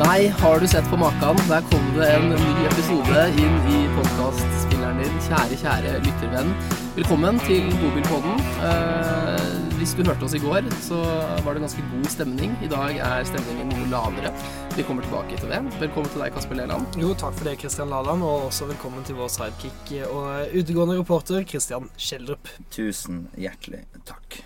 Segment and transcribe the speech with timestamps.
[0.00, 1.36] Nei, har du sett på maken?
[1.48, 5.18] Der kom det en ny episode inn i podkastspilleren din.
[5.26, 6.54] Kjære, kjære lyttervenn.
[6.94, 8.40] Velkommen til Bobilpodden.
[8.64, 11.02] Eh, hvis du hørte oss i går, så
[11.44, 12.54] var det ganske god stemning.
[12.64, 14.32] I dag er stemningen noe lavere.
[14.72, 15.60] Vi kommer tilbake til det.
[15.82, 16.96] Velkommen til deg, Kasper Leland.
[16.96, 21.44] Jo, takk for det, Kristian Laland, og også velkommen til vår sidekick og utegående reporter
[21.44, 22.48] Kristian Schjelderup.
[22.72, 24.40] Tusen hjertelig takk.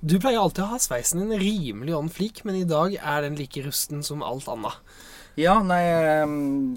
[0.00, 3.34] Du pleier alltid å ha sveisen din rimelig on flik, men i dag er den
[3.38, 4.76] like rusten som alt annet.
[5.38, 5.84] Ja, nei,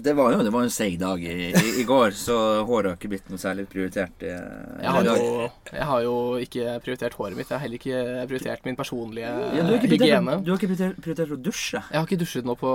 [0.06, 2.36] det var jo det var en seig dag i, i, i går, så
[2.68, 4.22] håret har ikke blitt noe særlig prioritert.
[4.22, 6.12] eh, Jeg har, jo, jeg har jo
[6.44, 7.50] ikke prioritert håret mitt.
[7.50, 10.36] Jeg har heller ikke prioritert min personlige ja, du hygiene.
[10.46, 11.82] du har ikke prioritert å dusje.
[11.90, 12.70] Jeg har ikke dusjet nå på,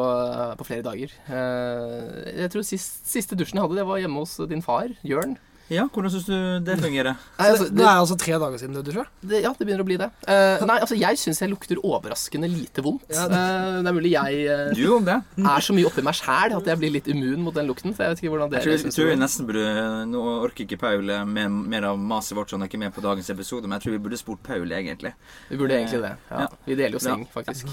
[0.59, 1.15] på flere dager.
[1.31, 5.37] Eh, Jeg tror sist, Siste dusjen jeg hadde, det var hjemme hos din far, Jørn.
[5.69, 7.17] Ja, hvordan syns du det fungerer?
[7.37, 9.03] Nei, altså, det, det, det er altså tre dager siden du dusja?
[9.19, 10.07] det, ja, det begynner å bli det.
[10.23, 13.03] Uh, nei, altså, jeg syns jeg lukter overraskende lite vondt.
[13.11, 15.17] Ja, det- uh, det er mulig jeg uh, Du om det?
[15.43, 17.91] er så mye oppi meg sjæl at jeg blir litt immun mot den lukten.
[17.97, 19.67] Så jeg vet ikke hvordan Jeg dere tror, jeg tror vi nesten burde
[20.13, 22.95] Nå orker ikke Paul eh, med mer av maset vårt, så han er ikke med
[22.95, 25.13] på dagens episode, men jeg tror vi burde spurt Paul, egentlig.
[25.51, 26.15] Vi burde egentlig det.
[26.31, 26.45] Ja.
[26.47, 26.49] Ja.
[26.65, 27.67] Vi deler jo seng, faktisk.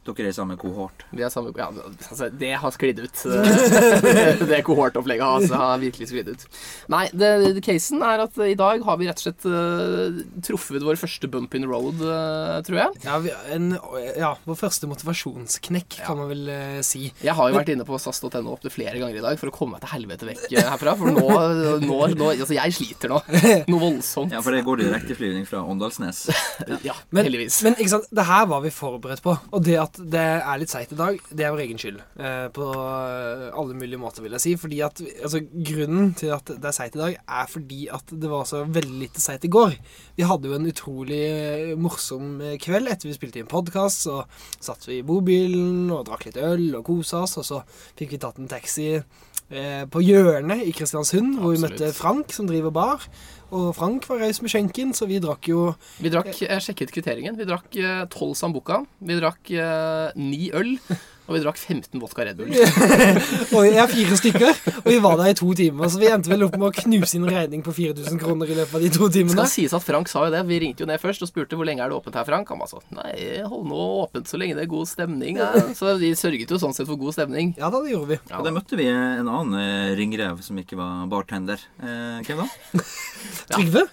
[0.00, 1.04] Dere er i samme kohort.
[1.12, 3.22] Vi er samme, ja, altså, det har sklidd ut.
[4.50, 6.46] det kohortopplegget har, altså, har virkelig sklidd ut.
[6.92, 10.86] Nei, det, det, casen er at i dag har vi rett og slett uh, truffet
[10.86, 13.02] vår første bump in road, uh, tror jeg.
[13.04, 13.74] Ja, vi, en,
[14.16, 17.10] ja, vår første motivasjonsknekk, kan man vel uh, si.
[17.20, 19.76] Jeg har jo vært inne på SAS.no opptil flere ganger i dag for å komme
[19.76, 20.96] meg til helvete vekk herfra.
[20.98, 21.26] For nå,
[21.84, 23.18] nå, nå Altså, jeg sliter nå.
[23.68, 24.32] Noe voldsomt.
[24.32, 26.28] Ja, for det går direkteflyvning fra Åndalsnes.
[26.86, 27.58] Ja, Men, heldigvis.
[27.66, 29.34] men ikke sant, det her var vi forberedt på.
[29.50, 32.00] Og det at det er litt seigt i dag, det er vår egen skyld.
[32.20, 34.52] Eh, på eh, alle mulige måter, vil jeg si.
[34.60, 38.30] Fordi at, altså, grunnen til at det er seigt i dag, er fordi at det
[38.30, 39.76] var så veldig lite seigt i går.
[40.18, 44.06] Vi hadde jo en utrolig eh, morsom kveld etter vi spilte inn podkast.
[44.06, 44.20] Så
[44.62, 47.64] satt vi i bobilen og drakk litt øl og kosa oss, og så
[47.98, 48.92] fikk vi tatt en taxi
[49.90, 53.06] på hjørnet i Kristiansund, hvor vi møtte Frank, som driver bar.
[53.50, 57.34] Og Frank var raus med skjenken, så vi drakk jo Vi drakk, jeg sjekket kvitteringen.
[57.38, 57.66] Vi drakk
[58.14, 58.84] tolv 12 Sambuca.
[59.02, 59.50] Vi drakk
[60.14, 60.76] ni 9 øl.
[61.30, 62.50] Og vi drakk 15 vodka Red Bull.
[63.54, 65.86] Og jeg er fire stykker, og vi var der i to timer.
[65.92, 68.74] Så vi endte vel opp med å knuse inn regning på 4000 kroner i løpet
[68.74, 69.36] av de to timene.
[69.36, 70.40] Det skal sies at Frank sa jo det.
[70.48, 72.50] Vi ringte jo ned først og spurte hvor lenge er det åpent her, Frank.
[72.50, 73.14] Han var sånn Nei,
[73.46, 75.38] hold nå åpent så lenge det er god stemning.
[75.38, 75.52] Ja.
[75.78, 77.54] Så vi sørget jo sånn sett for god stemning.
[77.60, 78.20] Ja da, det gjorde vi.
[78.26, 81.62] Ja, Og der møtte vi en annen eh, ringrev som ikke var bartender.
[81.78, 82.84] Eh, hvem da?
[83.54, 83.86] Trygve?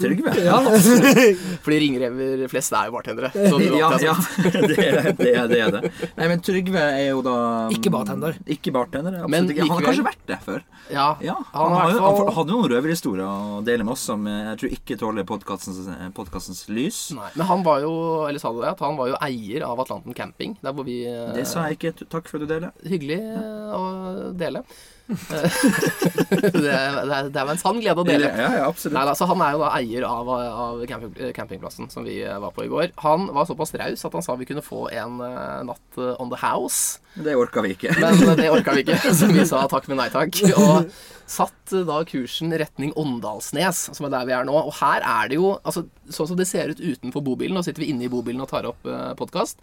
[0.00, 0.32] Trygve?
[0.44, 0.58] Ja.
[1.64, 3.30] Fordi ringrever flest er jo bartendere.
[3.34, 4.42] Ja, alltid ja har sagt.
[4.68, 5.92] det, er, det, er, det er det.
[6.16, 7.34] Nei, men Trygve er jo da
[7.74, 8.38] Ikke bartender.
[8.50, 9.66] Ikke bartender, absolutt Men ikke.
[9.68, 10.62] Han har kanskje vært det før.
[10.88, 13.84] Ja, Ja, han han, har jo, hvert fall- han hadde jo noen røverhistorier å dele
[13.88, 17.00] med oss som jeg tror ikke tåler podkastens, podcastens lys.
[17.18, 17.92] Nei, men han var jo
[18.28, 18.72] Eller sa du det?
[18.72, 20.56] At han var jo eier av Atlanten camping.
[20.64, 21.02] Der hvor vi
[21.36, 22.06] Det sa jeg ikke.
[22.08, 22.72] Takk for at du deler.
[22.88, 23.20] Hyggelig
[23.74, 23.82] å
[24.38, 24.64] dele.
[26.28, 28.28] det, det, det er en sann glede å dele.
[28.28, 28.96] Ja, ja, absolutt.
[28.98, 32.52] Nei, altså, han er jo da eier av, av camping, campingplassen som vi eh, var
[32.56, 32.92] på i går.
[33.04, 36.32] Han var såpass raus at han sa vi kunne få en uh, natt eh, on
[36.32, 37.00] the house.
[37.18, 37.94] Det orka vi ikke.
[37.98, 40.38] Men eh, det orka vi ikke, så vi sa takk, men nei takk.
[40.60, 40.90] Og
[41.28, 44.54] satt eh, da kursen retning Åndalsnes, som er der vi er nå.
[44.60, 47.84] Og her er det jo altså, Sånn som det ser ut utenfor bobilen, nå sitter
[47.84, 49.58] vi inne i bobilen og tar opp uh, podkast.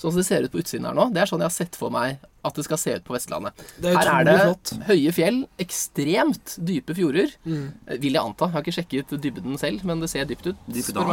[0.00, 1.76] Sånn som det ser ut på utsiden her nå, det er sånn jeg har sett
[1.76, 3.58] for meg at det skal se ut på Vestlandet.
[3.84, 4.70] Er Her er det flott.
[4.88, 7.34] høye fjell, ekstremt dype fjorder.
[7.44, 7.66] Mm.
[7.84, 8.46] Eh, Vil jeg anta.
[8.48, 10.62] Jeg har ikke sjekket dybden selv, men det ser dypt ut.
[10.72, 11.04] Dype.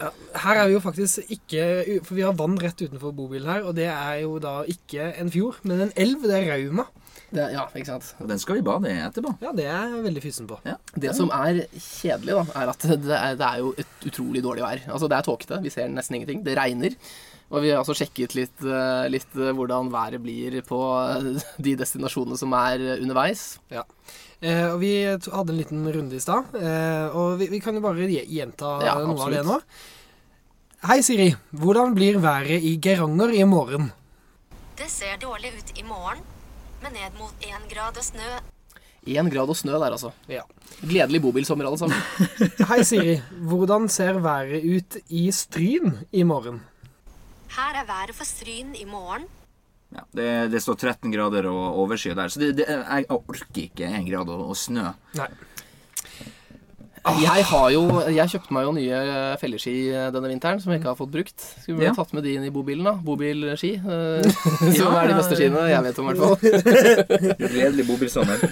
[0.00, 0.08] Ja,
[0.46, 1.66] her er vi jo faktisk ikke
[2.06, 5.30] For vi har vann rett utenfor bobilen her, og det er jo da ikke en
[5.32, 6.24] fjord, men en elv.
[6.24, 6.86] Det er Rauma.
[7.30, 8.14] Det, ja, ikke sant.
[8.18, 9.36] Og den skal vi bade i etterpå.
[9.44, 10.56] Ja, det er jeg veldig fysen på.
[10.96, 14.64] Det som er kjedelig, da, er at det er, det er jo et utrolig dårlig
[14.64, 14.82] vær.
[14.90, 15.60] Altså, det er tåkete.
[15.62, 16.40] Vi ser nesten ingenting.
[16.46, 16.96] Det regner.
[17.50, 21.72] Og vi har altså sjekket litt, eh, litt eh, hvordan været blir på eh, de
[21.80, 23.56] destinasjonene som er underveis.
[23.66, 23.96] underveis.
[24.40, 27.82] Eh, og Vi hadde en liten runde i stad, eh, og vi, vi kan jo
[27.84, 29.58] bare gjenta Ja, noe av det nå.
[30.88, 31.26] Hei, Siri.
[31.52, 33.90] Hvordan blir været i Geiranger i morgen?
[34.78, 36.22] Det ser dårlig ut i morgen,
[36.80, 38.30] med ned mot én grad og snø.
[39.10, 40.14] Én grad og snø der, altså.
[40.30, 40.46] Ja.
[40.80, 42.00] Gledelig bobilsommer, alle sammen.
[42.70, 43.18] Hei, Siri.
[43.50, 46.62] Hvordan ser været ut i Stryn i morgen?
[47.70, 49.28] Her er været for Stryn i morgen.
[49.94, 53.86] Ja, det, det står 13 grader og overskyet der, så det, det, jeg orker ikke
[53.90, 54.88] én grad og, og snø.
[55.18, 55.28] Nei.
[57.24, 57.80] Jeg har jo
[58.12, 58.98] Jeg kjøpte meg jo nye
[59.40, 59.72] felleski
[60.12, 61.46] denne vinteren som jeg ikke har fått brukt.
[61.62, 61.94] Skulle vi Ja.
[61.96, 62.92] tatt med de inn i bobilen, da?
[63.06, 63.70] Bobilski.
[63.78, 64.28] eh,
[64.58, 67.40] som Ja, er de beste skiene jeg vet om, i hvert fall.
[67.54, 68.44] Gledelig bobilsommer.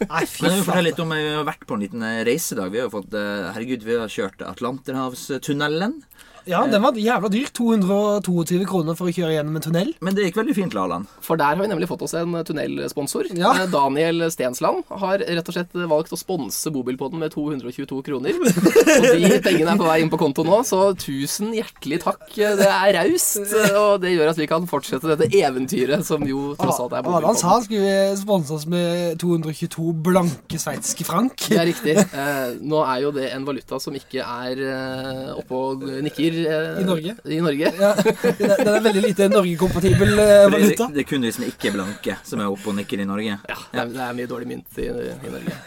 [0.00, 2.70] Nei, fy Men jeg vil fortelle litt om Vi har vært på en liten reisedag.
[2.72, 5.98] Vi har jo fått eh, Herregud, vi har kjørt Atlanterhavstunnelen.
[6.48, 7.50] Ja, den var jævla dyr.
[7.56, 9.92] 222 kroner for å kjøre gjennom en tunnel.
[10.04, 11.08] Men det gikk veldig fint, Laland.
[11.24, 13.30] For der har vi nemlig fått oss en tunnelsponsor.
[13.38, 13.52] Ja.
[13.58, 18.38] Eh, Daniel Stensland har rett og slett valgt å sponse Bobilpodden med 222 kroner.
[18.40, 22.24] Og de pengene er på vei inn på konto nå, så tusen hjertelig takk.
[22.34, 26.80] Det er raust, og det gjør at vi kan fortsette dette eventyret som jo tross
[26.82, 27.50] alt er Adam sa Bobilpodden.
[27.50, 31.46] han skulle sponse oss med 222 blanke sveitsiske frank.
[31.50, 31.96] Det er riktig.
[32.00, 36.80] Eh, nå er jo det en valuta som ikke er eh, oppe og nikker eh,
[36.80, 37.14] I Norge.
[37.24, 37.72] I Norge.
[37.80, 37.92] Ja,
[38.40, 40.88] den er veldig lite Norge-kompatibel eh, valuta.
[40.94, 43.38] det er kun de som ikke er blanke, som er oppe og nikker i Norge.
[43.48, 45.58] Ja, det er, det er mye dårlig mynt i, i Norge.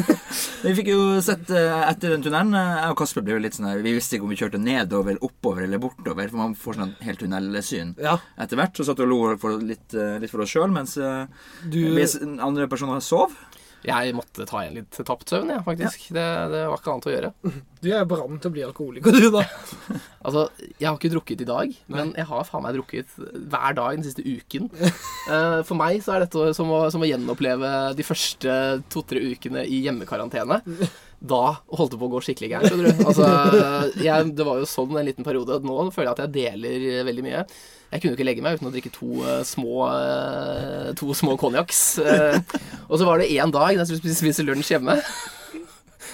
[0.64, 3.56] Vi fikk jo sett eh, etter den tunnelen eh, Jeg og Kasper ble jo litt
[3.56, 6.78] sånn her Vi visste ikke om vi kjørte nedover, oppover eller bortover, for man får
[6.80, 7.94] sånn helt tunnelsyn.
[8.00, 10.70] Ja, Etter hvert så satt vi og lo for litt, eh, litt for oss sjøl,
[10.74, 12.04] mens du vi
[12.40, 13.34] andre personer sov.
[13.86, 16.08] Jeg måtte ta igjen litt tapt søvn, jeg, faktisk.
[16.12, 17.30] Det, det var ikke annet å gjøre.
[17.80, 19.44] Du er på randen til å bli alkoholiker, du, da.
[20.26, 20.42] Altså,
[20.76, 24.04] Jeg har ikke drukket i dag, men jeg har faen meg drukket hver dag den
[24.04, 24.68] siste uken.
[25.30, 28.56] uh, For meg så er dette som å, som å gjenoppleve de første
[28.92, 30.60] to-tre ukene i hjemmekarantene.
[31.20, 31.42] Da
[31.76, 32.70] holdt det på å gå skikkelig gærent.
[32.72, 33.02] skjønner du.
[33.04, 33.26] Altså,
[34.08, 35.58] jeg, det var jo sånn en liten periode.
[35.66, 37.42] Nå føler jeg at jeg deler veldig mye.
[37.90, 41.34] Jeg kunne jo ikke legge meg uten å drikke to uh, små uh, To små
[41.40, 41.82] konjakks.
[41.98, 42.38] Uh,
[42.86, 44.96] og så var det én dag da jeg skulle spise, spise lunsj hjemme.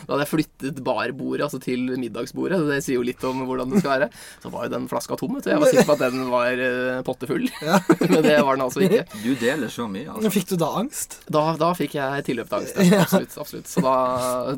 [0.05, 2.59] Da hadde jeg flyttet barbordet altså til middagsbordet.
[2.69, 4.09] Det sier jo litt om hvordan det skal være.
[4.43, 5.35] Så var jo den flaska tom.
[5.39, 5.51] vet du.
[5.55, 7.47] Jeg var sikker på at den var uh, pottefull.
[8.13, 9.03] Men det var den altså ikke.
[9.23, 10.31] Du deler så mye, altså.
[10.37, 11.19] Fikk du da angst?
[11.33, 12.75] Da, da fikk jeg tilløpsangst.
[12.87, 13.03] Ja.
[13.07, 13.35] Absolutt.
[13.41, 13.69] absolutt.
[13.71, 13.95] Så da,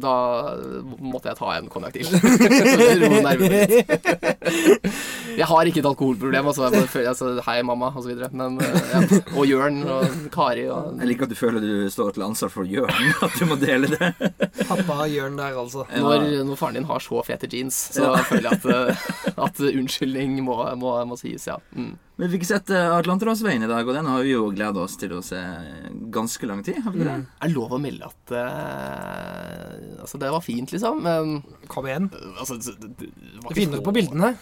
[0.02, 0.14] da
[1.00, 2.06] måtte jeg ta en konjakk til.
[5.38, 6.46] Jeg har ikke et alkoholproblem.
[6.50, 8.28] Altså, jeg bare føler- altså, hei, mamma, og så videre.
[8.32, 9.00] Men, uh, ja.
[9.36, 12.64] Og Jørn og Kari og Jeg liker at du føler du står til ansvar for
[12.66, 12.90] Jørn.
[13.22, 14.08] At du må dele det.
[14.66, 15.84] Pappa Jørn der, altså.
[15.92, 20.38] Når, når faren din har så fete jeans, så føler jeg at, uh, at unnskyldning
[20.46, 21.58] må, må, må sies, ja.
[21.76, 21.96] Mm.
[22.18, 24.96] Men vi fikk sett eh, Atlanterhavsveien i dag, og den har vi jo gleda oss
[24.98, 25.38] til å se
[26.10, 26.80] ganske lang tid.
[26.82, 27.28] Har vi ikke det?
[27.46, 32.08] Er lov å melde at uh, Altså, det var fint, liksom, men Kom igjen.
[32.38, 34.32] altså, det, det, det så- på bildene.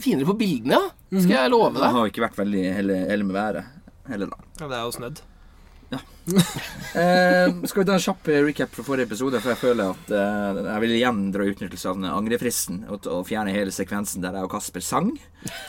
[0.00, 1.20] Finere på bildene, ja.
[1.22, 3.74] Skal jeg love Det har ikke vært veldig heller, heller med været
[4.06, 4.36] heller, da.
[4.60, 5.20] Ja, det er jo snødd.
[6.96, 9.38] Eh, skal vi ta en kjapp recap fra forrige episode?
[9.42, 13.52] For jeg føler at eh, jeg vil igjen dra utnyttelse av angrefristen og, og fjerne
[13.54, 15.10] hele sekvensen der jeg og Kasper sang.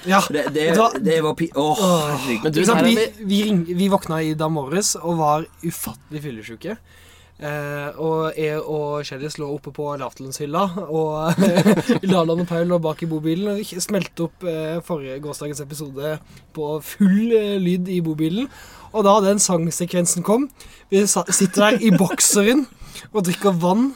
[0.07, 0.21] Ja.
[0.31, 1.49] Det, det, Da- det var pi...
[1.53, 2.47] Åh, herregud.
[2.47, 2.79] Men du, Ikke sant?
[2.79, 6.77] her er Vi, vi vi, vi våkna i dag morges og var ufattelig fyllesyke.
[7.37, 11.43] Eh, og jeg og Kjellis lå oppe på lavtlønnshylla, og
[12.11, 16.15] Laland og Paul lå bak i bobilen og smelte opp eh, forrige gårsdagens episode
[16.57, 18.49] på full eh, lyd i bobilen.
[18.95, 20.45] Og da den sangsekvensen kom
[20.89, 22.63] Vi sitter der i bokseren
[23.11, 23.91] og drikker vann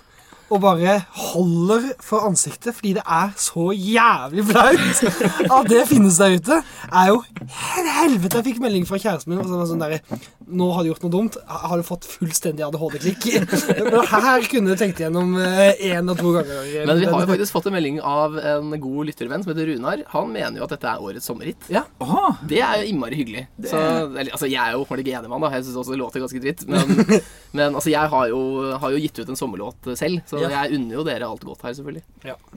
[0.51, 0.97] og bare
[1.31, 4.79] holder for ansiktet fordi det er så jævlig flaut
[5.57, 6.59] at det finnes der ute,
[6.91, 7.21] er jo
[8.01, 8.39] helvete.
[8.39, 9.41] Jeg fikk melding fra kjæresten min.
[9.41, 9.97] og Sånn, sånn der,
[10.51, 11.37] nå har du gjort noe dumt.
[11.47, 13.27] Har du fått fullstendig ADHD-klikk?
[13.87, 16.69] Men her kunne du tenkt igjennom én og to ganger.
[16.89, 20.03] Men vi har jo faktisk fått en melding av en god lyttervenn som heter Runar.
[20.15, 21.69] Han mener jo at dette er årets sommerhit.
[21.71, 21.85] Ja.
[22.47, 23.45] Det er jo innmari hyggelig.
[23.63, 25.53] Så, eller, altså, jeg er jo åpenbart ikke enig med han, da.
[25.57, 26.65] Jeg syns også det låter ganske dritt.
[26.71, 27.21] Men,
[27.57, 28.41] men altså, jeg har jo,
[28.81, 30.49] har jo gitt ut en sommerlåt selv, så Ja.
[30.63, 32.03] jeg unner jo dere alt godt her, selvfølgelig.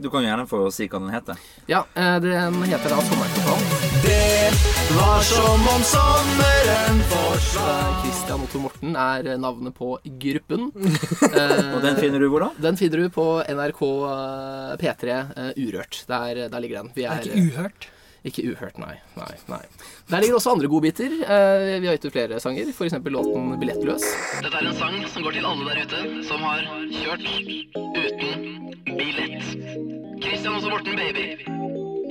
[0.00, 1.36] du kan jo gjerne få si hva den heter.
[1.68, 3.62] Ja, eh, den heter da Sommerfotball.
[4.04, 8.02] Det var som om sommeren forsvant.
[8.04, 10.70] Christian Otto Morten er navnet på gruppen.
[11.34, 12.48] Eh, Og den finner du hvor da?
[12.62, 16.04] den finner du på NRK eh, P3 eh, Urørt.
[16.06, 16.92] Der, der ligger den.
[16.94, 17.88] Vi Det er, er ikke uhørt.
[18.24, 18.94] Ikke uhørt, nei.
[19.18, 19.60] nei, nei.
[20.08, 21.12] Der ligger også andre godbiter.
[21.12, 22.96] Eh, vi har gitt ut flere sanger, f.eks.
[23.04, 24.06] låten 'Billettløs'.
[24.40, 27.26] Dette er en sang som går til alle der ute som har kjørt
[27.76, 29.44] uten billett.
[30.24, 31.26] Christian og Morten, baby.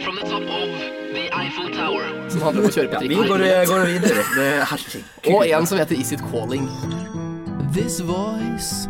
[0.04, 0.70] From the top of
[1.16, 2.06] the Eiffel Tower.
[2.30, 4.24] Som handler om å kjøre på Ja, vi går, går videre.
[4.36, 5.04] Det er herregud.
[5.34, 6.70] Og en som heter Is It Calling.
[7.74, 8.88] This voice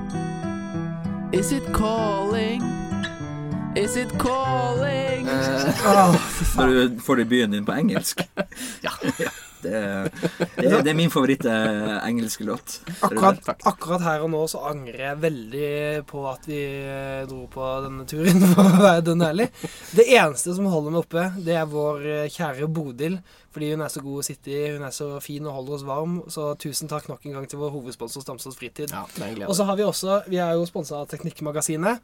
[1.33, 2.61] Is it calling?
[3.75, 5.02] Is it calling?
[5.83, 6.17] Faen.
[6.57, 8.21] Når du får debuten din på engelsk.
[8.85, 8.91] ja.
[9.63, 9.81] Det,
[10.57, 12.79] det, det er min favoritt eh, engelske låt.
[12.99, 15.69] Akkurat, akkurat her og nå så angrer jeg veldig
[16.09, 19.49] på at vi eh, dro på denne turen, for å være dønn ærlig.
[19.95, 23.21] Det eneste som holder meg oppe, det er vår eh, kjære Bodil.
[23.53, 25.83] Fordi hun er så god å sitte i, hun er så fin og holder oss
[25.85, 26.15] varm.
[26.33, 28.89] Så tusen takk nok en gang til vår hovedsponsor Stamsås Fritid.
[28.89, 29.03] ja,
[29.45, 32.01] Og så har vi også Vi er jo sponsa av Teknikkmagasinet.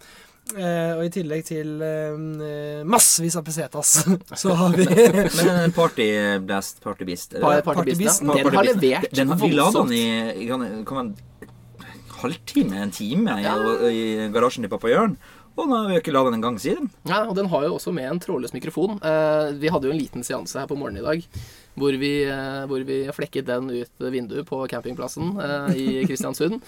[0.58, 3.92] Eh, og i tillegg til eh, massevis av pesetas,
[4.42, 7.79] så har vi Men Party Partyblast, Partybeast er det Pa- det?
[7.79, 8.46] Partybeasten, Partybeasten.
[8.46, 11.15] den har levert Den, vi la den i, kan, kan
[12.22, 15.18] halvtime, en time, i, i garasjen til pappa Jørn.
[15.60, 16.86] Og nå har vi ikke la den en gang siden.
[17.10, 18.94] Ja, og den har jo også med en trådløs mikrofon.
[19.03, 21.25] Eh, vi hadde jo en liten seanse her på morgenen i dag
[21.79, 26.62] hvor vi, eh, hvor vi flekket den ut vinduet på campingplassen eh, i Kristiansund.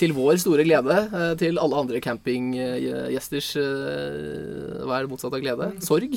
[0.00, 0.96] Til vår store glede.
[1.12, 5.68] eh, til alle andre campinggjesters eh, Hva er det motsatte av glede?
[5.84, 6.16] Sorg?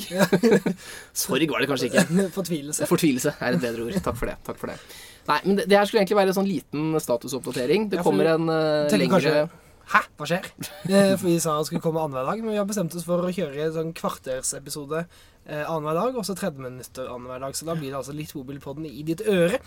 [1.26, 2.06] Sorg var det kanskje ikke.
[2.38, 2.88] Fortvilelse.
[2.90, 4.00] Fortvilelse er et bedre ord.
[4.04, 4.38] Takk for det.
[4.46, 4.80] takk for det.
[5.26, 7.88] Nei, men det, det her skulle egentlig være en sånn liten statusoppdatering.
[7.92, 9.46] Det kommer en uh, lengre
[9.86, 10.00] Hæ?
[10.18, 10.46] Hva skjer?
[10.90, 13.22] Eh, For vi sa det skulle komme annenhver dag, men vi har bestemt oss for
[13.22, 17.54] å kjøre en sånn kvartersepisode eh, annenhver dag, og så 30 minutter annenhver dag.
[17.54, 19.60] Så da blir det altså litt Mobilpodden i ditt øre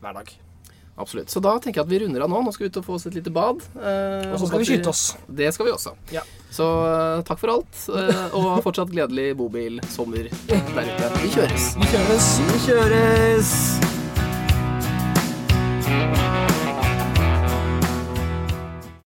[0.00, 0.32] hver dag.
[0.96, 1.28] Absolutt.
[1.28, 2.38] Så da tenker jeg at vi runder av nå.
[2.46, 3.60] Nå skal vi ut og få oss et lite bad.
[3.76, 5.02] eh, Og så skal vi skyte oss.
[5.28, 5.92] Det skal vi også.
[6.14, 6.22] Ja.
[6.50, 11.12] Så eh, takk for alt, eh, og fortsatt gledelig bobilsommer der ute.
[11.20, 11.68] Vi kjøres.
[11.76, 12.30] Vi kjøres.
[12.48, 13.85] Vi kjøres!